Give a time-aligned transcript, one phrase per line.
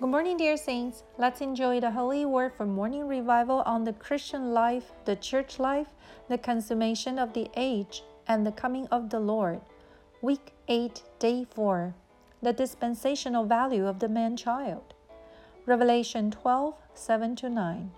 [0.00, 1.04] Good morning, dear saints.
[1.18, 5.86] Let's enjoy the holy word for morning revival on the Christian life, the church life,
[6.28, 9.60] the consummation of the age, and the coming of the Lord.
[10.20, 11.94] Week 8, Day 4.
[12.42, 14.94] The dispensational value of the man child.
[15.64, 17.92] Revelation 12, 7 9.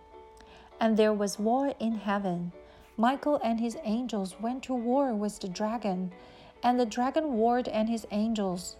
[0.79, 2.53] And there was war in heaven.
[2.99, 6.13] Michael and his angels went to war with the dragon,
[6.63, 8.77] and the dragon warred and his angels,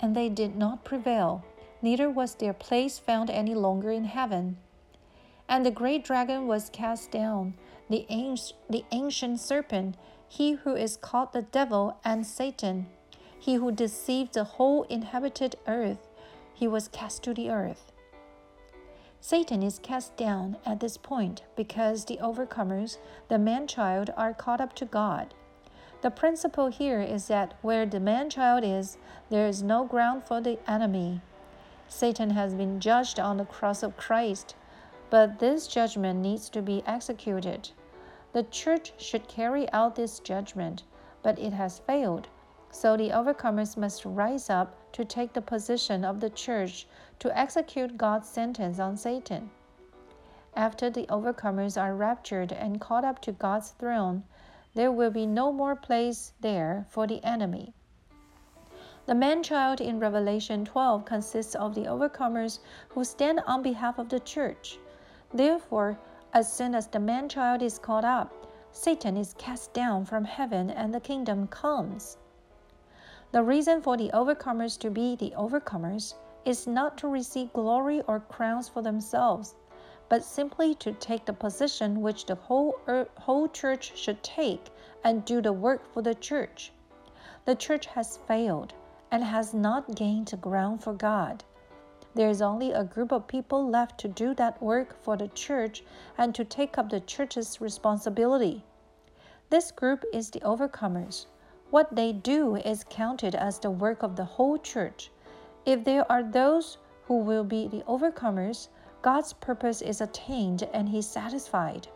[0.00, 1.44] and they did not prevail
[1.82, 4.56] neither was their place found any longer in heaven.
[5.48, 7.54] And the great dragon was cast down,
[7.90, 8.06] the,
[8.70, 9.96] the ancient serpent,
[10.28, 12.86] he who is called the devil and Satan,
[13.38, 16.08] he who deceived the whole inhabited earth,
[16.54, 17.92] he was cast to the earth.
[19.20, 24.60] Satan is cast down at this point because the overcomers, the man child, are caught
[24.60, 25.34] up to God.
[26.02, 28.98] The principle here is that where the man child is,
[29.30, 31.20] there is no ground for the enemy.
[31.94, 34.56] Satan has been judged on the cross of Christ,
[35.10, 37.68] but this judgment needs to be executed.
[38.32, 40.84] The church should carry out this judgment,
[41.22, 42.28] but it has failed.
[42.70, 46.86] So the overcomers must rise up to take the position of the church
[47.18, 49.50] to execute God's sentence on Satan.
[50.56, 54.24] After the overcomers are raptured and caught up to God's throne,
[54.74, 57.74] there will be no more place there for the enemy.
[59.04, 64.08] The man child in Revelation 12 consists of the overcomers who stand on behalf of
[64.08, 64.78] the church.
[65.34, 65.98] Therefore,
[66.32, 68.32] as soon as the man child is caught up,
[68.70, 72.16] Satan is cast down from heaven and the kingdom comes.
[73.32, 76.14] The reason for the overcomers to be the overcomers
[76.44, 79.56] is not to receive glory or crowns for themselves,
[80.08, 82.76] but simply to take the position which the whole,
[83.18, 84.70] whole church should take
[85.02, 86.72] and do the work for the church.
[87.46, 88.74] The church has failed
[89.12, 91.44] and has not gained ground for God.
[92.14, 95.84] There is only a group of people left to do that work for the church
[96.18, 98.64] and to take up the church's responsibility.
[99.50, 101.26] This group is the overcomers.
[101.70, 105.10] What they do is counted as the work of the whole church.
[105.64, 108.68] If there are those who will be the overcomers,
[109.02, 111.88] God's purpose is attained and He is satisfied.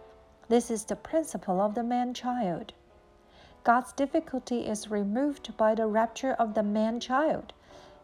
[0.48, 2.72] This is the principle of the man child.
[3.66, 7.52] God's difficulty is removed by the rapture of the man child.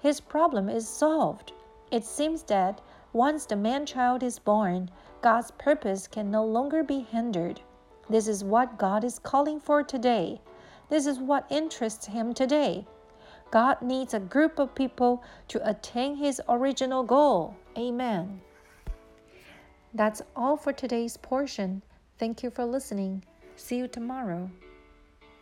[0.00, 1.52] His problem is solved.
[1.92, 2.80] It seems that
[3.12, 4.90] once the man child is born,
[5.20, 7.60] God's purpose can no longer be hindered.
[8.10, 10.40] This is what God is calling for today.
[10.88, 12.84] This is what interests Him today.
[13.52, 17.54] God needs a group of people to attain His original goal.
[17.78, 18.40] Amen.
[19.94, 21.82] That's all for today's portion.
[22.18, 23.22] Thank you for listening.
[23.54, 24.50] See you tomorrow.